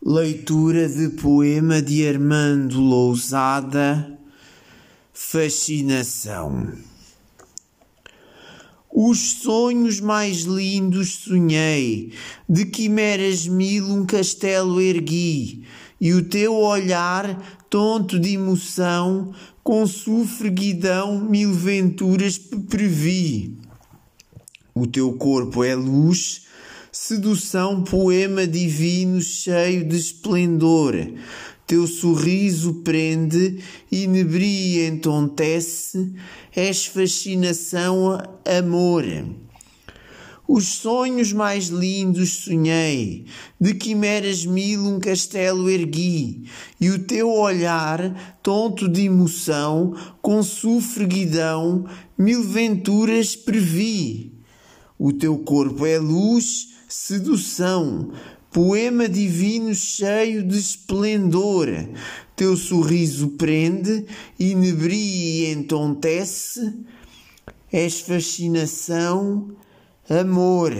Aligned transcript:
Leitura 0.00 0.88
de 0.88 1.08
poema 1.08 1.82
de 1.82 2.06
Armando 2.06 2.80
Lousada. 2.80 4.16
Fascinação. 5.12 6.72
Os 8.88 9.18
sonhos 9.42 10.00
mais 10.00 10.42
lindos 10.42 11.14
sonhei, 11.24 12.12
de 12.48 12.66
quimeras 12.66 13.48
mil 13.48 13.86
um 13.86 14.06
castelo 14.06 14.80
ergui, 14.80 15.64
e 16.00 16.14
o 16.14 16.24
teu 16.24 16.54
olhar, 16.54 17.58
tonto 17.68 18.20
de 18.20 18.34
emoção, 18.34 19.34
com 19.64 19.84
sofreguidão 19.84 21.20
mil 21.20 21.52
venturas 21.52 22.38
previ. 22.38 23.58
O 24.72 24.86
teu 24.86 25.12
corpo 25.14 25.64
é 25.64 25.74
luz, 25.74 26.46
Sedução, 26.90 27.82
poema 27.82 28.46
divino 28.46 29.20
cheio 29.20 29.86
de 29.86 29.94
esplendor. 29.94 30.94
Teu 31.66 31.86
sorriso 31.86 32.76
prende, 32.82 33.58
inebria, 33.92 34.88
entontece, 34.88 36.14
és 36.56 36.86
fascinação, 36.86 38.18
amor. 38.42 39.04
Os 40.48 40.66
sonhos 40.66 41.30
mais 41.30 41.66
lindos 41.66 42.44
sonhei, 42.44 43.26
de 43.60 43.74
quimeras 43.74 44.46
mil 44.46 44.82
um 44.82 44.98
castelo 44.98 45.68
ergui, 45.68 46.44
e 46.80 46.88
o 46.88 47.00
teu 47.00 47.30
olhar, 47.30 48.38
tonto 48.42 48.88
de 48.88 49.02
emoção, 49.02 49.94
com 50.22 50.42
sofreguidão, 50.42 51.84
mil 52.16 52.42
venturas 52.42 53.36
previ. 53.36 54.37
O 54.98 55.12
teu 55.12 55.38
corpo 55.38 55.86
é 55.86 55.98
luz, 55.98 56.70
sedução, 56.88 58.10
poema 58.50 59.08
divino 59.08 59.74
cheio 59.74 60.42
de 60.42 60.58
esplendor. 60.58 61.68
Teu 62.34 62.56
sorriso 62.56 63.28
prende, 63.30 64.04
inebria 64.38 65.50
e 65.50 65.52
entontece, 65.52 66.74
és 67.70 68.00
fascinação, 68.00 69.50
amor. 70.08 70.72